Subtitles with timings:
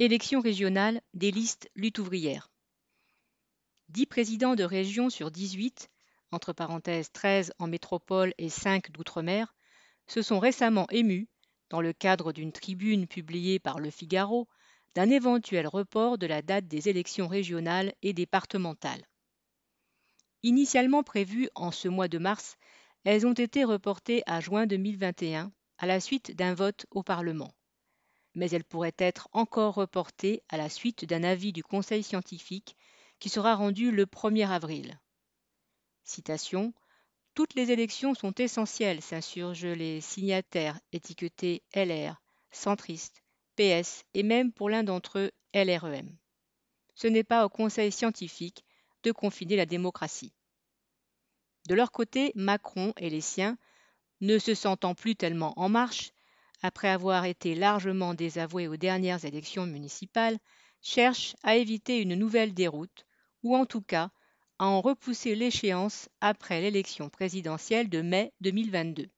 [0.00, 2.52] Élections régionales des listes lutte ouvrière.
[3.88, 5.90] 10 présidents de région sur 18,
[6.30, 9.56] entre parenthèses 13 en métropole et 5 d'outre-mer,
[10.06, 11.26] se sont récemment émus,
[11.68, 14.46] dans le cadre d'une tribune publiée par Le Figaro,
[14.94, 19.04] d'un éventuel report de la date des élections régionales et départementales.
[20.44, 22.56] Initialement prévues en ce mois de mars,
[23.02, 27.52] elles ont été reportées à juin 2021 à la suite d'un vote au Parlement.
[28.34, 32.76] Mais elles pourraient être encore reportées à la suite d'un avis du Conseil scientifique
[33.18, 34.98] qui sera rendu le 1er avril.
[37.34, 42.20] Toutes les élections sont essentielles, s'insurgent les signataires étiquetés LR,
[42.50, 43.22] centristes,
[43.56, 46.16] PS et même pour l'un d'entre eux LREM.
[46.94, 48.64] Ce n'est pas au Conseil scientifique
[49.04, 50.32] de confiner la démocratie.
[51.68, 53.56] De leur côté, Macron et les siens,
[54.20, 56.12] ne se sentant plus tellement en marche,
[56.62, 60.38] après avoir été largement désavoués aux dernières élections municipales,
[60.80, 63.06] cherchent à éviter une nouvelle déroute,
[63.42, 64.10] ou en tout cas
[64.58, 69.08] à en repousser l'échéance après l'élection présidentielle de mai 2022.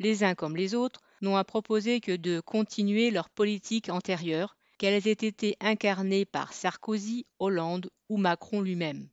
[0.00, 5.06] Les uns comme les autres n'ont à proposer que de continuer leur politique antérieure, qu'elles
[5.06, 9.08] aient été incarnées par Sarkozy, Hollande ou Macron lui-même.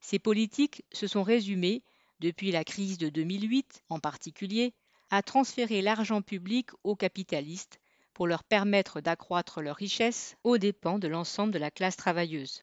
[0.00, 1.82] Ces politiques se sont résumées,
[2.20, 4.74] depuis la crise de 2008 en particulier,
[5.12, 7.78] à transférer l'argent public aux capitalistes
[8.14, 12.62] pour leur permettre d'accroître leur richesse aux dépens de l'ensemble de la classe travailleuse.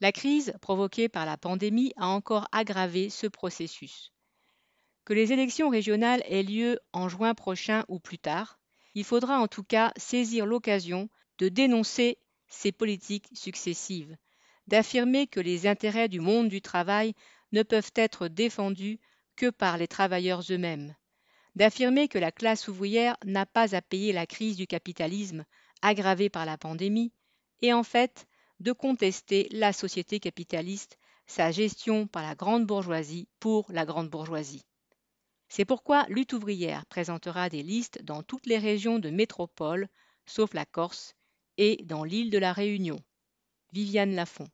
[0.00, 4.12] La crise provoquée par la pandémie a encore aggravé ce processus.
[5.06, 8.60] Que les élections régionales aient lieu en juin prochain ou plus tard,
[8.94, 11.08] il faudra en tout cas saisir l'occasion
[11.38, 14.14] de dénoncer ces politiques successives,
[14.66, 17.14] d'affirmer que les intérêts du monde du travail
[17.52, 19.00] ne peuvent être défendus
[19.36, 20.94] que par les travailleurs eux-mêmes,
[21.58, 25.44] d'affirmer que la classe ouvrière n'a pas à payer la crise du capitalisme
[25.82, 27.12] aggravée par la pandémie,
[27.62, 28.28] et en fait
[28.60, 34.64] de contester la société capitaliste, sa gestion par la grande bourgeoisie pour la grande bourgeoisie.
[35.48, 39.88] C'est pourquoi Lutte ouvrière présentera des listes dans toutes les régions de métropole,
[40.26, 41.16] sauf la Corse,
[41.56, 43.00] et dans l'île de la Réunion.
[43.72, 44.48] Viviane Lafont.